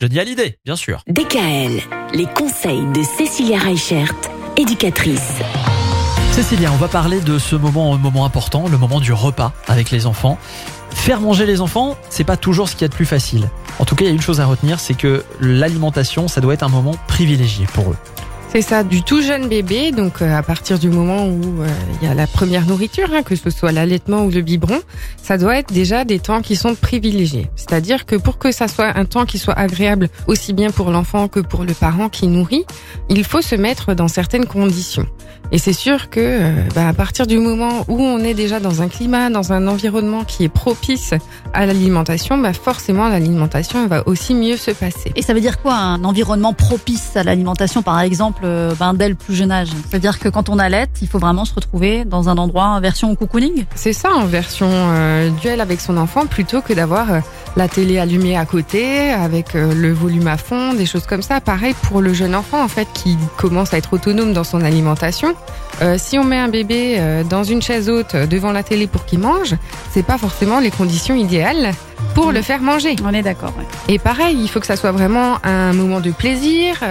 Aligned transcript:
Johnny 0.00 0.20
Hallyday, 0.20 0.56
bien 0.64 0.76
sûr. 0.76 1.02
DKL, 1.08 1.80
les 2.14 2.26
conseils 2.26 2.86
de 2.94 3.02
Cécilia 3.02 3.58
Reichert, 3.58 4.14
éducatrice. 4.56 5.32
Cécilia, 6.30 6.70
on 6.72 6.76
va 6.76 6.86
parler 6.86 7.20
de 7.20 7.36
ce 7.40 7.56
moment, 7.56 7.92
un 7.92 7.98
moment 7.98 8.24
important, 8.24 8.68
le 8.68 8.78
moment 8.78 9.00
du 9.00 9.12
repas 9.12 9.52
avec 9.66 9.90
les 9.90 10.06
enfants. 10.06 10.38
Faire 10.90 11.20
manger 11.20 11.46
les 11.46 11.60
enfants, 11.60 11.98
c'est 12.10 12.22
pas 12.22 12.36
toujours 12.36 12.68
ce 12.68 12.74
qu'il 12.74 12.82
y 12.82 12.84
a 12.84 12.88
de 12.88 12.94
plus 12.94 13.06
facile. 13.06 13.50
En 13.80 13.84
tout 13.84 13.96
cas, 13.96 14.04
il 14.04 14.06
y 14.06 14.10
a 14.12 14.14
une 14.14 14.20
chose 14.20 14.40
à 14.40 14.46
retenir, 14.46 14.78
c'est 14.78 14.94
que 14.94 15.24
l'alimentation, 15.40 16.28
ça 16.28 16.40
doit 16.40 16.54
être 16.54 16.62
un 16.62 16.68
moment 16.68 16.94
privilégié 17.08 17.66
pour 17.66 17.90
eux. 17.90 17.96
C'est 18.50 18.62
ça, 18.62 18.82
du 18.82 19.02
tout 19.02 19.20
jeune 19.20 19.46
bébé, 19.46 19.92
donc 19.92 20.22
euh, 20.22 20.34
à 20.34 20.42
partir 20.42 20.78
du 20.78 20.88
moment 20.88 21.26
où 21.26 21.62
euh, 21.62 21.68
il 22.00 22.08
y 22.08 22.10
a 22.10 22.14
la 22.14 22.26
première 22.26 22.64
nourriture, 22.64 23.08
hein, 23.12 23.22
que 23.22 23.36
ce 23.36 23.50
soit 23.50 23.72
l'allaitement 23.72 24.24
ou 24.24 24.30
le 24.30 24.40
biberon, 24.40 24.80
ça 25.22 25.36
doit 25.36 25.58
être 25.58 25.70
déjà 25.70 26.06
des 26.06 26.18
temps 26.18 26.40
qui 26.40 26.56
sont 26.56 26.74
privilégiés. 26.74 27.50
C'est-à-dire 27.56 28.06
que 28.06 28.16
pour 28.16 28.38
que 28.38 28.50
ça 28.50 28.66
soit 28.66 28.96
un 28.96 29.04
temps 29.04 29.26
qui 29.26 29.38
soit 29.38 29.52
agréable 29.52 30.08
aussi 30.26 30.54
bien 30.54 30.70
pour 30.70 30.90
l'enfant 30.90 31.28
que 31.28 31.40
pour 31.40 31.64
le 31.64 31.74
parent 31.74 32.08
qui 32.08 32.26
nourrit, 32.26 32.64
il 33.10 33.22
faut 33.22 33.42
se 33.42 33.54
mettre 33.54 33.92
dans 33.92 34.08
certaines 34.08 34.46
conditions. 34.46 35.06
Et 35.50 35.58
c'est 35.58 35.72
sûr 35.72 36.10
que 36.10 36.20
euh, 36.20 36.52
bah, 36.74 36.88
à 36.88 36.92
partir 36.92 37.26
du 37.26 37.38
moment 37.38 37.84
où 37.88 38.00
on 38.00 38.18
est 38.18 38.34
déjà 38.34 38.60
dans 38.60 38.82
un 38.82 38.88
climat, 38.88 39.30
dans 39.30 39.52
un 39.52 39.66
environnement 39.66 40.24
qui 40.24 40.44
est 40.44 40.50
propice 40.50 41.14
à 41.54 41.64
l'alimentation, 41.64 42.36
bah 42.36 42.52
forcément 42.52 43.08
l'alimentation 43.08 43.86
va 43.86 44.06
aussi 44.06 44.34
mieux 44.34 44.56
se 44.56 44.70
passer. 44.70 45.10
Et 45.16 45.22
ça 45.22 45.32
veut 45.32 45.40
dire 45.40 45.60
quoi 45.60 45.74
un 45.74 46.04
environnement 46.04 46.52
propice 46.52 47.16
à 47.16 47.22
l'alimentation, 47.22 47.82
par 47.82 48.00
exemple, 48.00 48.37
euh, 48.44 48.74
ben, 48.78 48.94
dès 48.94 49.08
le 49.08 49.14
plus 49.14 49.34
jeune 49.34 49.50
âge 49.50 49.68
C'est-à-dire 49.88 50.18
que 50.18 50.28
quand 50.28 50.48
on 50.48 50.58
allait, 50.58 50.86
il 51.00 51.08
faut 51.08 51.18
vraiment 51.18 51.44
se 51.44 51.54
retrouver 51.54 52.04
dans 52.04 52.28
un 52.28 52.38
endroit 52.38 52.66
en 52.66 52.80
version 52.80 53.14
cocooning 53.14 53.64
C'est 53.74 53.92
ça, 53.92 54.12
en 54.12 54.26
version 54.26 54.68
euh, 54.70 55.30
duel 55.30 55.60
avec 55.60 55.80
son 55.80 55.96
enfant, 55.96 56.26
plutôt 56.26 56.60
que 56.60 56.72
d'avoir 56.72 57.12
euh, 57.12 57.20
la 57.56 57.68
télé 57.68 57.98
allumée 57.98 58.36
à 58.36 58.44
côté, 58.44 59.10
avec 59.10 59.54
euh, 59.54 59.72
le 59.74 59.92
volume 59.92 60.26
à 60.28 60.36
fond, 60.36 60.74
des 60.74 60.86
choses 60.86 61.06
comme 61.06 61.22
ça. 61.22 61.40
Pareil 61.40 61.74
pour 61.82 62.00
le 62.00 62.12
jeune 62.12 62.34
enfant, 62.34 62.62
en 62.62 62.68
fait, 62.68 62.88
qui 62.94 63.16
commence 63.36 63.74
à 63.74 63.78
être 63.78 63.92
autonome 63.92 64.32
dans 64.32 64.44
son 64.44 64.62
alimentation. 64.62 65.34
Si 65.96 66.18
on 66.18 66.24
met 66.24 66.38
un 66.38 66.48
bébé 66.48 67.00
dans 67.30 67.44
une 67.44 67.62
chaise 67.62 67.88
haute 67.88 68.16
devant 68.16 68.50
la 68.50 68.64
télé 68.64 68.88
pour 68.88 69.04
qu'il 69.04 69.20
mange, 69.20 69.54
c'est 69.92 70.02
pas 70.02 70.18
forcément 70.18 70.58
les 70.58 70.72
conditions 70.72 71.14
idéales 71.14 71.70
pour 72.14 72.32
le 72.32 72.42
faire 72.42 72.60
manger. 72.60 72.96
On 73.04 73.14
est 73.14 73.22
d'accord. 73.22 73.52
ouais. 73.56 73.64
Et 73.86 74.00
pareil, 74.00 74.36
il 74.40 74.48
faut 74.48 74.58
que 74.58 74.66
ça 74.66 74.74
soit 74.74 74.90
vraiment 74.90 75.36
un 75.44 75.72
moment 75.72 76.00
de 76.00 76.10
plaisir, 76.10 76.82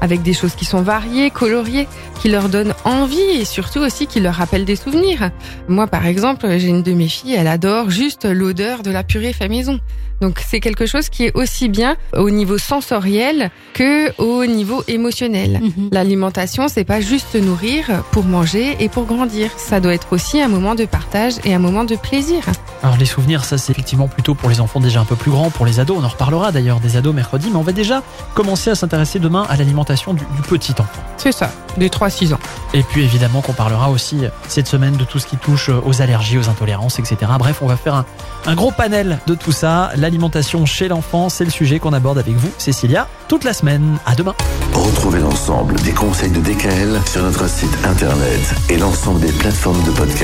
avec 0.00 0.22
des 0.22 0.32
choses 0.32 0.54
qui 0.54 0.64
sont 0.64 0.82
variées, 0.82 1.30
coloriées, 1.30 1.88
qui 2.20 2.28
leur 2.28 2.48
donnent 2.48 2.74
envie 2.84 3.20
et 3.20 3.44
surtout 3.44 3.80
aussi 3.80 4.06
qui 4.06 4.20
leur 4.20 4.34
rappellent 4.34 4.64
des 4.64 4.76
souvenirs. 4.76 5.30
Moi, 5.68 5.86
par 5.86 6.06
exemple, 6.06 6.46
j'ai 6.58 6.68
une 6.68 6.82
de 6.82 6.92
mes 6.92 7.08
filles, 7.08 7.34
elle 7.34 7.48
adore 7.48 7.90
juste 7.90 8.24
l'odeur 8.24 8.82
de 8.82 8.90
la 8.90 9.02
purée 9.02 9.32
fait 9.32 9.48
maison. 9.48 9.80
Donc 10.20 10.42
c'est 10.46 10.60
quelque 10.60 10.86
chose 10.86 11.08
qui 11.10 11.24
est 11.24 11.36
aussi 11.36 11.68
bien 11.68 11.96
au 12.16 12.30
niveau 12.30 12.56
sensoriel 12.56 13.50
que 13.74 14.10
au 14.20 14.46
niveau 14.46 14.82
émotionnel. 14.88 15.60
Mhm. 15.60 15.90
L'alimentation, 15.92 16.68
c'est 16.68 16.84
pas 16.84 17.00
juste 17.00 17.26
se 17.32 17.38
nourrir 17.38 18.02
pour 18.12 18.24
manger 18.24 18.76
et 18.80 18.88
pour 18.88 19.04
grandir. 19.04 19.50
Ça 19.58 19.78
doit 19.78 19.92
être 19.92 20.12
aussi 20.12 20.40
un 20.40 20.48
moment 20.48 20.74
de 20.74 20.86
partage 20.86 21.34
et 21.44 21.54
un 21.54 21.58
moment 21.58 21.84
de 21.84 21.96
plaisir. 21.96 22.42
Alors 22.82 22.96
les 22.96 23.04
souvenirs, 23.04 23.44
ça 23.44 23.58
c'est 23.58 23.72
effectivement 23.72 24.08
plutôt 24.08 24.34
pour 24.34 24.48
les 24.48 24.60
enfants 24.60 24.80
déjà 24.80 25.00
un 25.00 25.04
peu 25.04 25.16
plus 25.16 25.30
grands, 25.30 25.50
pour 25.50 25.66
les 25.66 25.80
ados. 25.80 25.98
On 26.00 26.04
en 26.04 26.08
reparlera 26.08 26.50
d'ailleurs 26.50 26.80
des 26.80 26.96
ados 26.96 27.14
mercredi, 27.14 27.48
mais 27.50 27.56
on 27.56 27.62
va 27.62 27.72
déjà 27.72 28.02
commencer 28.34 28.70
à 28.70 28.74
s'intéresser 28.74 29.18
demain 29.18 29.46
à 29.50 29.56
l'alimentation 29.56 29.85
du, 30.14 30.24
du 30.34 30.42
petit 30.42 30.72
enfant. 30.72 31.02
C'est 31.16 31.32
ça, 31.32 31.50
des 31.76 31.88
3-6 31.88 32.34
ans. 32.34 32.38
Et 32.74 32.82
puis 32.82 33.02
évidemment 33.02 33.40
qu'on 33.40 33.52
parlera 33.52 33.90
aussi 33.90 34.22
cette 34.48 34.66
semaine 34.68 34.96
de 34.96 35.04
tout 35.04 35.18
ce 35.18 35.26
qui 35.26 35.36
touche 35.36 35.68
aux 35.70 36.02
allergies, 36.02 36.38
aux 36.38 36.48
intolérances, 36.48 36.98
etc. 36.98 37.16
Bref, 37.38 37.58
on 37.62 37.66
va 37.66 37.76
faire 37.76 37.94
un, 37.94 38.04
un 38.46 38.54
gros 38.54 38.70
panel 38.70 39.18
de 39.26 39.34
tout 39.34 39.52
ça. 39.52 39.90
L'alimentation 39.96 40.66
chez 40.66 40.88
l'enfant, 40.88 41.28
c'est 41.28 41.44
le 41.44 41.50
sujet 41.50 41.78
qu'on 41.78 41.92
aborde 41.92 42.18
avec 42.18 42.34
vous, 42.34 42.50
Cécilia, 42.58 43.08
toute 43.28 43.44
la 43.44 43.52
semaine. 43.52 43.98
À 44.04 44.14
demain. 44.14 44.34
Retrouvez 44.72 45.20
l'ensemble 45.20 45.76
des 45.80 45.92
conseils 45.92 46.30
de 46.30 46.40
DKL 46.40 47.00
sur 47.10 47.22
notre 47.22 47.48
site 47.48 47.76
internet 47.84 48.54
et 48.68 48.76
l'ensemble 48.76 49.20
des 49.20 49.32
plateformes 49.32 49.82
de 49.84 49.90
podcast. 49.90 50.14